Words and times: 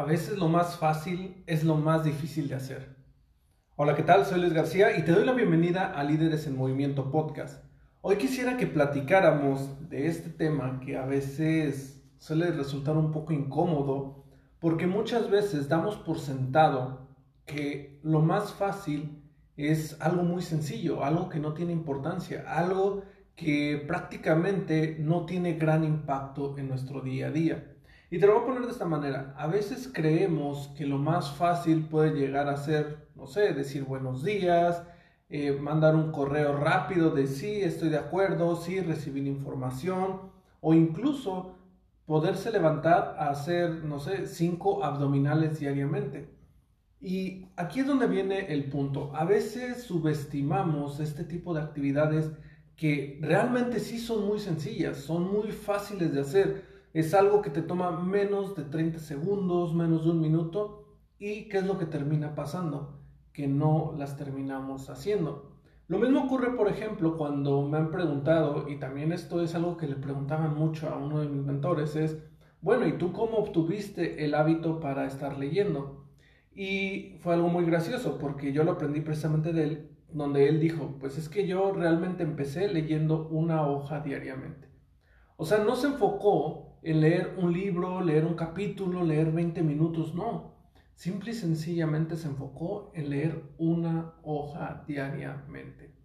A 0.00 0.04
veces 0.04 0.38
lo 0.38 0.48
más 0.48 0.78
fácil 0.78 1.44
es 1.46 1.62
lo 1.62 1.76
más 1.76 2.04
difícil 2.04 2.48
de 2.48 2.54
hacer. 2.54 2.96
Hola, 3.76 3.94
¿qué 3.94 4.02
tal? 4.02 4.24
Soy 4.24 4.40
Luis 4.40 4.54
García 4.54 4.96
y 4.96 5.04
te 5.04 5.12
doy 5.12 5.26
la 5.26 5.34
bienvenida 5.34 5.92
a 5.92 6.02
Líderes 6.04 6.46
en 6.46 6.56
Movimiento 6.56 7.10
Podcast. 7.10 7.62
Hoy 8.00 8.16
quisiera 8.16 8.56
que 8.56 8.66
platicáramos 8.66 9.90
de 9.90 10.06
este 10.06 10.30
tema 10.30 10.80
que 10.80 10.96
a 10.96 11.04
veces 11.04 12.02
suele 12.16 12.50
resultar 12.50 12.96
un 12.96 13.12
poco 13.12 13.34
incómodo 13.34 14.24
porque 14.58 14.86
muchas 14.86 15.28
veces 15.28 15.68
damos 15.68 15.96
por 15.96 16.18
sentado 16.18 17.10
que 17.44 18.00
lo 18.02 18.20
más 18.20 18.54
fácil 18.54 19.22
es 19.58 20.00
algo 20.00 20.22
muy 20.22 20.40
sencillo, 20.40 21.04
algo 21.04 21.28
que 21.28 21.40
no 21.40 21.52
tiene 21.52 21.74
importancia, 21.74 22.46
algo 22.46 23.02
que 23.36 23.84
prácticamente 23.86 24.96
no 24.98 25.26
tiene 25.26 25.58
gran 25.58 25.84
impacto 25.84 26.56
en 26.56 26.68
nuestro 26.68 27.02
día 27.02 27.26
a 27.26 27.30
día. 27.30 27.76
Y 28.12 28.18
te 28.18 28.26
lo 28.26 28.34
voy 28.34 28.42
a 28.42 28.46
poner 28.46 28.62
de 28.62 28.72
esta 28.72 28.86
manera. 28.86 29.32
A 29.38 29.46
veces 29.46 29.88
creemos 29.92 30.72
que 30.76 30.84
lo 30.84 30.98
más 30.98 31.30
fácil 31.30 31.84
puede 31.84 32.18
llegar 32.18 32.48
a 32.48 32.56
ser, 32.56 33.06
no 33.14 33.28
sé, 33.28 33.52
decir 33.52 33.84
buenos 33.84 34.24
días, 34.24 34.82
eh, 35.28 35.52
mandar 35.52 35.94
un 35.94 36.10
correo 36.10 36.56
rápido 36.56 37.10
de 37.10 37.28
sí, 37.28 37.60
estoy 37.62 37.88
de 37.88 37.98
acuerdo, 37.98 38.56
sí, 38.56 38.80
recibir 38.80 39.28
información, 39.28 40.32
o 40.60 40.74
incluso 40.74 41.54
poderse 42.04 42.50
levantar 42.50 43.14
a 43.16 43.30
hacer, 43.30 43.84
no 43.84 44.00
sé, 44.00 44.26
cinco 44.26 44.82
abdominales 44.82 45.60
diariamente. 45.60 46.34
Y 47.00 47.46
aquí 47.54 47.78
es 47.78 47.86
donde 47.86 48.08
viene 48.08 48.52
el 48.52 48.64
punto. 48.70 49.14
A 49.14 49.24
veces 49.24 49.84
subestimamos 49.84 50.98
este 50.98 51.22
tipo 51.22 51.54
de 51.54 51.60
actividades 51.62 52.32
que 52.74 53.20
realmente 53.22 53.78
sí 53.78 54.00
son 54.00 54.26
muy 54.26 54.40
sencillas, 54.40 54.96
son 54.96 55.32
muy 55.32 55.52
fáciles 55.52 56.12
de 56.12 56.20
hacer 56.22 56.69
es 56.92 57.14
algo 57.14 57.40
que 57.40 57.50
te 57.50 57.62
toma 57.62 57.92
menos 58.00 58.56
de 58.56 58.64
30 58.64 58.98
segundos, 58.98 59.74
menos 59.74 60.04
de 60.04 60.10
un 60.10 60.20
minuto. 60.20 60.84
¿Y 61.18 61.48
qué 61.48 61.58
es 61.58 61.66
lo 61.66 61.78
que 61.78 61.86
termina 61.86 62.34
pasando? 62.34 63.00
Que 63.32 63.46
no 63.46 63.94
las 63.96 64.16
terminamos 64.16 64.90
haciendo. 64.90 65.52
Lo 65.86 65.98
mismo 65.98 66.24
ocurre, 66.24 66.56
por 66.56 66.68
ejemplo, 66.68 67.16
cuando 67.16 67.62
me 67.62 67.78
han 67.78 67.90
preguntado, 67.90 68.68
y 68.68 68.78
también 68.78 69.12
esto 69.12 69.42
es 69.42 69.54
algo 69.54 69.76
que 69.76 69.88
le 69.88 69.96
preguntaban 69.96 70.54
mucho 70.54 70.88
a 70.88 70.96
uno 70.96 71.20
de 71.20 71.28
mis 71.28 71.44
mentores, 71.44 71.96
es, 71.96 72.16
bueno, 72.60 72.86
¿y 72.86 72.92
tú 72.92 73.12
cómo 73.12 73.38
obtuviste 73.38 74.24
el 74.24 74.34
hábito 74.34 74.80
para 74.80 75.06
estar 75.06 75.38
leyendo? 75.38 76.06
Y 76.54 77.16
fue 77.20 77.34
algo 77.34 77.48
muy 77.48 77.64
gracioso 77.64 78.18
porque 78.18 78.52
yo 78.52 78.64
lo 78.64 78.72
aprendí 78.72 79.00
precisamente 79.00 79.52
de 79.52 79.64
él, 79.64 79.90
donde 80.12 80.48
él 80.48 80.60
dijo, 80.60 80.96
pues 81.00 81.18
es 81.18 81.28
que 81.28 81.46
yo 81.46 81.72
realmente 81.72 82.22
empecé 82.22 82.68
leyendo 82.68 83.28
una 83.28 83.66
hoja 83.66 84.00
diariamente. 84.00 84.69
O 85.40 85.46
sea, 85.46 85.64
no 85.64 85.74
se 85.74 85.86
enfocó 85.86 86.76
en 86.82 87.00
leer 87.00 87.34
un 87.38 87.54
libro, 87.54 88.02
leer 88.02 88.26
un 88.26 88.34
capítulo, 88.34 89.02
leer 89.02 89.32
20 89.32 89.62
minutos, 89.62 90.14
no. 90.14 90.52
Simple 90.92 91.30
y 91.30 91.34
sencillamente 91.34 92.18
se 92.18 92.28
enfocó 92.28 92.92
en 92.94 93.08
leer 93.08 93.54
una 93.56 94.16
hoja 94.22 94.84
diariamente. 94.86 95.96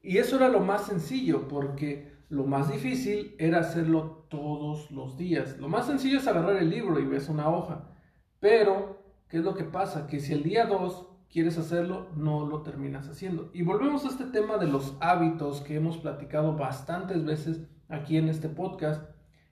Y 0.00 0.18
eso 0.18 0.36
era 0.36 0.48
lo 0.48 0.60
más 0.60 0.86
sencillo, 0.86 1.48
porque 1.48 2.12
lo 2.28 2.44
más 2.44 2.70
difícil 2.70 3.34
era 3.40 3.58
hacerlo 3.58 4.28
todos 4.30 4.92
los 4.92 5.16
días. 5.16 5.58
Lo 5.58 5.68
más 5.68 5.86
sencillo 5.86 6.18
es 6.18 6.28
agarrar 6.28 6.54
el 6.54 6.70
libro 6.70 7.00
y 7.00 7.04
ves 7.04 7.28
una 7.28 7.48
hoja. 7.48 7.90
Pero, 8.38 9.02
¿qué 9.26 9.38
es 9.38 9.42
lo 9.42 9.56
que 9.56 9.64
pasa? 9.64 10.06
Que 10.06 10.20
si 10.20 10.34
el 10.34 10.44
día 10.44 10.66
2 10.66 11.08
quieres 11.28 11.58
hacerlo, 11.58 12.10
no 12.14 12.46
lo 12.46 12.62
terminas 12.62 13.08
haciendo. 13.08 13.50
Y 13.52 13.62
volvemos 13.62 14.04
a 14.04 14.08
este 14.10 14.26
tema 14.26 14.56
de 14.56 14.68
los 14.68 14.96
hábitos 15.00 15.62
que 15.62 15.74
hemos 15.74 15.98
platicado 15.98 16.56
bastantes 16.56 17.24
veces 17.24 17.66
aquí 17.94 18.16
en 18.16 18.28
este 18.28 18.48
podcast 18.48 19.02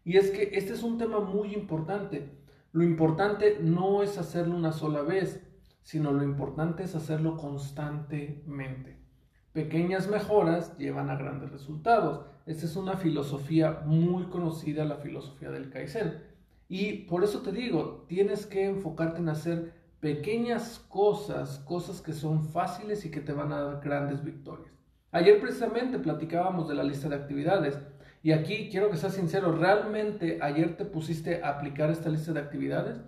y 0.05 0.17
es 0.17 0.31
que 0.31 0.51
este 0.53 0.73
es 0.73 0.83
un 0.83 0.99
tema 0.99 1.21
muy 1.21 1.55
importante. 1.55 2.31
Lo 2.73 2.83
importante 2.83 3.59
no 3.61 4.03
es 4.03 4.19
hacerlo 4.19 4.57
una 4.57 4.73
sola 4.73 5.03
vez, 5.03 5.47
sino 5.83 6.13
lo 6.13 6.23
importante 6.23 6.83
es 6.85 6.95
hacerlo 6.95 7.37
constantemente. 7.37 8.99
Pequeñas 9.53 10.09
mejoras 10.09 10.77
llevan 10.79 11.11
a 11.11 11.17
grandes 11.17 11.53
resultados. 11.53 12.25
Esta 12.47 12.67
es 12.67 12.77
una 12.77 12.97
filosofía 12.97 13.83
muy 13.85 14.25
conocida, 14.25 14.85
la 14.85 14.97
filosofía 14.97 15.51
del 15.51 15.71
Kaizen. 15.71 16.23
Y 16.69 17.05
por 17.05 17.23
eso 17.23 17.43
te 17.43 17.53
digo, 17.53 18.07
tienes 18.09 18.47
que 18.47 18.65
enfocarte 18.65 19.19
en 19.21 19.29
hacer 19.29 19.75
pequeñas 20.01 20.79
cosas, 20.89 21.59
cosas 21.61 22.01
que 22.01 22.13
son 22.13 22.43
fáciles 22.43 23.05
y 23.05 23.11
que 23.11 23.21
te 23.21 23.33
van 23.33 23.53
a 23.53 23.61
dar 23.61 23.81
grandes 23.85 24.25
victorias. 24.25 24.73
Ayer 25.13 25.39
precisamente 25.41 25.99
platicábamos 25.99 26.69
de 26.69 26.75
la 26.75 26.83
lista 26.83 27.11
de 27.11 27.17
actividades 27.17 27.79
y 28.23 28.33
aquí 28.33 28.69
quiero 28.71 28.91
que 28.91 28.97
seas 28.97 29.15
sincero, 29.15 29.53
¿realmente 29.53 30.39
ayer 30.41 30.77
te 30.77 30.85
pusiste 30.85 31.43
a 31.43 31.51
aplicar 31.51 31.91
esta 31.91 32.09
lista 32.09 32.33
de 32.33 32.41
actividades? 32.41 33.01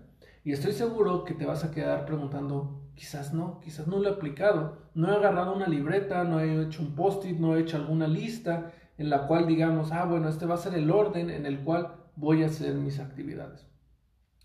Y 0.43 0.53
estoy 0.53 0.73
seguro 0.73 1.25
que 1.25 1.35
te 1.35 1.47
vas 1.47 1.65
a 1.65 1.71
quedar 1.71 2.05
preguntando, 2.05 2.83
quizás 2.95 3.33
no, 3.33 3.61
quizás 3.61 3.87
no 3.87 3.99
lo 3.99 4.09
he 4.09 4.13
aplicado, 4.13 4.79
no 4.95 5.13
he 5.13 5.17
agarrado 5.17 5.55
una 5.55 5.69
libreta, 5.69 6.25
no 6.25 6.41
he 6.41 6.63
hecho 6.65 6.83
un 6.83 6.95
post-it, 6.95 7.39
no 7.39 7.57
he 7.57 7.61
hecho 7.61 7.77
alguna 7.77 8.09
lista 8.09 8.73
en 8.99 9.09
la 9.09 9.27
cual 9.27 9.47
digamos, 9.47 9.93
ah, 9.93 10.05
bueno, 10.05 10.29
este 10.29 10.47
va 10.47 10.55
a 10.55 10.59
ser 10.59 10.75
el 10.75 10.91
orden 10.91 11.31
en 11.31 11.47
el 11.47 11.61
cual 11.61 11.95
voy 12.17 12.43
a 12.43 12.47
hacer 12.47 12.75
mis 12.75 12.99
actividades. 12.99 13.67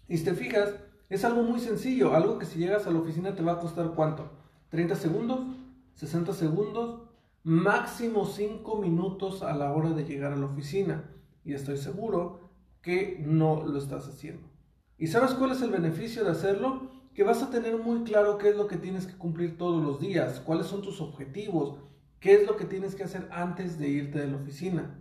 Y 0.07 0.17
si 0.17 0.23
te 0.23 0.33
fijas, 0.33 0.75
es 1.09 1.25
algo 1.25 1.41
muy 1.41 1.59
sencillo, 1.59 2.15
algo 2.15 2.37
que 2.37 2.45
si 2.45 2.59
llegas 2.59 2.85
a 2.85 2.91
la 2.91 2.99
oficina 2.99 3.35
te 3.35 3.43
va 3.43 3.53
a 3.53 3.59
costar 3.59 3.93
cuánto? 3.95 4.31
¿30 4.71 4.95
segundos? 4.95 5.39
¿60 5.99 6.33
segundos? 6.33 7.08
Máximo 7.43 8.25
5 8.25 8.77
minutos 8.81 9.43
a 9.43 9.55
la 9.55 9.73
hora 9.73 9.91
de 9.91 10.05
llegar 10.05 10.33
a 10.33 10.37
la 10.37 10.45
oficina. 10.45 11.11
Y 11.43 11.53
estoy 11.53 11.77
seguro 11.77 12.49
que 12.81 13.23
no 13.25 13.63
lo 13.63 13.77
estás 13.77 14.07
haciendo. 14.07 14.47
¿Y 14.97 15.07
sabes 15.07 15.33
cuál 15.33 15.51
es 15.51 15.61
el 15.61 15.71
beneficio 15.71 16.23
de 16.23 16.31
hacerlo? 16.31 16.91
Que 17.13 17.23
vas 17.23 17.41
a 17.41 17.49
tener 17.49 17.77
muy 17.77 18.03
claro 18.03 18.37
qué 18.37 18.49
es 18.49 18.55
lo 18.55 18.67
que 18.67 18.77
tienes 18.77 19.07
que 19.07 19.17
cumplir 19.17 19.57
todos 19.57 19.83
los 19.83 19.99
días, 19.99 20.41
cuáles 20.41 20.67
son 20.67 20.81
tus 20.81 21.01
objetivos, 21.01 21.77
qué 22.19 22.33
es 22.33 22.47
lo 22.47 22.57
que 22.57 22.65
tienes 22.65 22.95
que 22.95 23.03
hacer 23.03 23.27
antes 23.31 23.79
de 23.79 23.89
irte 23.89 24.19
de 24.19 24.27
la 24.27 24.37
oficina. 24.37 24.99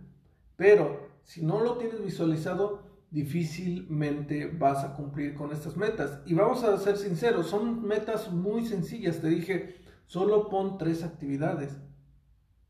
Pero 0.55 1.09
si 1.23 1.45
no 1.45 1.61
lo 1.61 1.77
tienes 1.77 2.03
visualizado, 2.03 2.83
difícilmente 3.11 4.47
vas 4.47 4.83
a 4.83 4.93
cumplir 4.93 5.35
con 5.35 5.51
estas 5.51 5.77
metas. 5.77 6.19
Y 6.25 6.33
vamos 6.33 6.63
a 6.63 6.77
ser 6.77 6.97
sinceros, 6.97 7.47
son 7.47 7.85
metas 7.85 8.31
muy 8.31 8.65
sencillas. 8.65 9.19
Te 9.21 9.29
dije, 9.29 9.75
solo 10.07 10.49
pon 10.49 10.77
tres 10.77 11.03
actividades. 11.03 11.77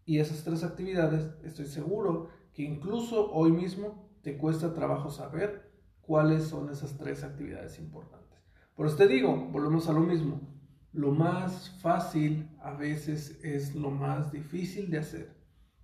Y 0.10 0.18
esas 0.18 0.44
tres 0.44 0.64
actividades, 0.64 1.30
estoy 1.44 1.68
seguro 1.68 2.30
que 2.52 2.64
incluso 2.64 3.32
hoy 3.32 3.52
mismo 3.52 4.10
te 4.24 4.40
cuesta 4.40 4.74
trabajo 4.74 5.12
saber 5.12 5.72
cuáles 6.02 6.46
son 6.46 6.72
esas 6.72 6.98
tres 6.98 7.24
actividades 7.24 7.78
importantes. 7.78 8.40
Por 8.74 8.88
eso 8.88 8.96
te 8.96 9.08
digo, 9.08 9.36
volvemos 9.52 9.88
a 9.88 9.94
lo 9.94 10.00
mismo. 10.00 10.42
Lo 10.94 11.12
más 11.12 11.78
fácil 11.84 12.50
a 12.60 12.72
veces 12.72 13.40
es 13.44 13.76
lo 13.76 13.92
más 13.92 14.32
difícil 14.32 14.90
de 14.90 14.98
hacer. 14.98 15.38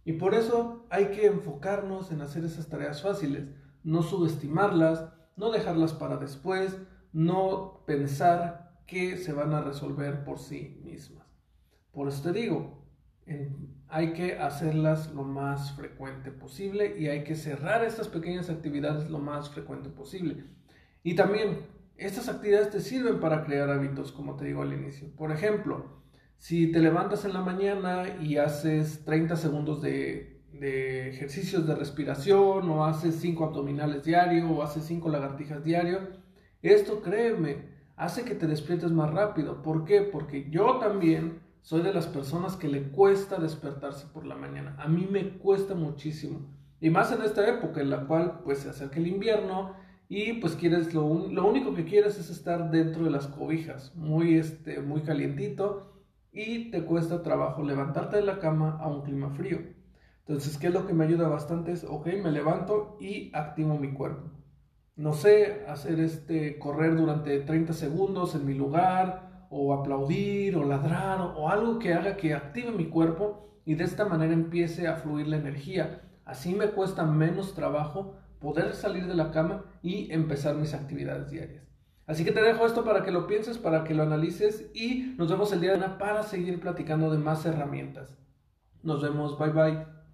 Y 0.04 0.14
por 0.14 0.34
eso 0.34 0.88
hay 0.90 1.12
que 1.12 1.28
enfocarnos 1.28 2.12
en 2.12 2.22
hacer 2.22 2.44
esas 2.46 2.68
tareas 2.68 3.04
fáciles, 3.04 3.46
no 3.84 4.02
subestimarlas, 4.02 5.08
no 5.36 5.52
dejarlas 5.52 5.94
para 5.94 6.18
después, 6.18 6.76
no 7.14 7.84
pensar 7.86 8.82
que 8.88 9.18
se 9.18 9.34
van 9.34 9.54
a 9.54 9.62
resolver 9.62 10.24
por 10.24 10.40
sí 10.40 10.82
mismas. 10.84 11.28
Por 11.92 12.08
eso 12.08 12.24
te 12.24 12.34
digo, 12.40 12.86
hay 13.96 14.12
que 14.12 14.38
hacerlas 14.40 15.14
lo 15.14 15.24
más 15.24 15.72
frecuente 15.72 16.30
posible 16.30 16.98
y 17.00 17.08
hay 17.08 17.24
que 17.24 17.34
cerrar 17.34 17.82
estas 17.86 18.10
pequeñas 18.10 18.50
actividades 18.50 19.10
lo 19.10 19.20
más 19.20 19.50
frecuente 19.50 19.88
posible. 19.88 20.44
Y 21.02 21.16
también 21.16 21.60
estas 21.96 22.28
actividades 22.28 22.72
te 22.72 22.82
sirven 22.82 23.22
para 23.22 23.46
crear 23.46 23.70
hábitos, 23.70 24.12
como 24.12 24.36
te 24.36 24.44
digo 24.44 24.64
al 24.64 24.74
inicio. 24.74 25.08
Por 25.16 25.32
ejemplo, 25.32 26.02
si 26.38 26.74
te 26.74 26.80
levantas 26.80 27.24
en 27.24 27.32
la 27.32 27.40
mañana 27.40 28.18
y 28.20 28.36
haces 28.36 29.06
30 29.06 29.38
segundos 29.38 29.82
de, 29.82 30.44
ejercicios 31.08 31.66
de 31.66 31.76
respiración 31.76 32.70
o 32.70 32.84
haces 32.84 33.16
5 33.16 33.46
abdominales 33.46 34.04
diario 34.04 34.50
o 34.52 34.62
haces 34.62 34.84
5 34.84 35.08
lagartijas 35.08 35.64
diario, 35.64 36.00
esto 36.62 37.02
créeme, 37.02 37.70
hace 37.96 38.26
que 38.26 38.36
te 38.36 38.46
despiertes 38.46 38.92
más 38.92 39.14
rápido. 39.14 39.62
¿Por 39.62 39.86
qué? 39.86 40.02
Porque 40.02 40.50
yo 40.50 40.80
también 40.80 41.45
soy 41.66 41.82
de 41.82 41.94
las 41.96 42.06
personas 42.06 42.56
que 42.58 42.68
le 42.68 42.90
cuesta 42.90 43.40
despertarse 43.40 44.06
por 44.14 44.28
la 44.28 44.36
mañana. 44.36 44.76
A 44.78 44.88
mí 44.88 45.08
me 45.10 45.30
cuesta 45.40 45.74
muchísimo. 45.74 46.42
Y 46.80 46.92
más 46.92 47.12
en 47.12 47.24
esta 47.24 47.50
época 47.50 47.82
en 47.82 47.90
la 47.90 48.06
cual 48.06 48.42
pues 48.44 48.60
se 48.60 48.70
acerca 48.70 49.00
el 49.00 49.08
invierno 49.08 49.74
y 50.08 50.34
pues 50.34 50.56
quieres 50.56 50.94
lo, 50.94 51.28
lo 51.28 51.48
único 51.48 51.74
que 51.74 51.86
quieres 51.86 52.20
es 52.20 52.30
estar 52.30 52.70
dentro 52.70 53.04
de 53.04 53.10
las 53.10 53.26
cobijas, 53.26 53.96
muy 53.96 54.36
este 54.36 54.80
muy 54.80 55.02
calientito 55.02 56.04
y 56.32 56.70
te 56.70 56.86
cuesta 56.86 57.24
trabajo 57.24 57.64
levantarte 57.64 58.18
de 58.18 58.26
la 58.26 58.38
cama 58.38 58.78
a 58.80 58.88
un 58.88 59.02
clima 59.02 59.32
frío. 59.32 59.58
Entonces, 60.20 60.60
¿qué 60.60 60.68
es 60.68 60.74
lo 60.74 60.86
que 60.86 60.94
me 60.94 61.06
ayuda 61.06 61.28
bastante? 61.28 61.72
Es, 61.72 61.84
ok, 61.84 62.06
me 62.22 62.32
levanto 62.32 62.96
y 63.00 63.32
activo 63.34 63.80
mi 63.80 63.92
cuerpo. 63.92 64.30
No 64.96 65.14
sé, 65.14 65.66
hacer 65.68 66.00
este, 66.00 66.60
correr 66.60 66.96
durante 66.96 67.40
30 67.40 67.74
segundos 67.74 68.36
en 68.36 68.46
mi 68.46 68.54
lugar, 68.54 69.35
o 69.50 69.74
aplaudir, 69.74 70.56
o 70.56 70.64
ladrar, 70.64 71.22
o 71.22 71.50
algo 71.50 71.80
que 71.80 71.94
haga 71.94 72.18
que 72.18 72.34
active 72.34 72.72
mi 72.72 72.86
cuerpo 72.86 73.60
y 73.66 73.76
de 73.76 73.84
esta 73.84 74.06
manera 74.06 74.34
empiece 74.34 74.88
a 74.88 74.96
fluir 74.96 75.28
la 75.28 75.38
energía. 75.38 76.02
Así 76.26 76.54
me 76.56 76.70
cuesta 76.70 77.04
menos 77.06 77.54
trabajo 77.54 78.18
poder 78.40 78.74
salir 78.74 79.08
de 79.08 79.16
la 79.16 79.32
cama 79.32 79.66
y 79.82 80.12
empezar 80.12 80.56
mis 80.56 80.74
actividades 80.74 81.30
diarias. 81.32 81.66
Así 82.08 82.24
que 82.24 82.32
te 82.32 82.42
dejo 82.42 82.66
esto 82.66 82.84
para 82.84 83.04
que 83.04 83.12
lo 83.12 83.26
pienses, 83.26 83.58
para 83.58 83.84
que 83.84 83.96
lo 83.96 84.04
analices 84.04 84.70
y 84.76 85.16
nos 85.18 85.30
vemos 85.30 85.52
el 85.52 85.62
día 85.62 85.72
de 85.72 85.78
mañana 85.78 85.98
para 85.98 86.24
seguir 86.24 86.60
platicando 86.60 87.10
de 87.10 87.18
más 87.18 87.46
herramientas. 87.46 88.16
Nos 88.84 89.02
vemos, 89.02 89.38
bye 89.40 89.50
bye. 89.50 90.05